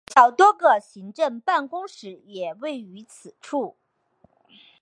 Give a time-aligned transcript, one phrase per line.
[0.07, 3.77] 学校多个行政办公室也位于此处。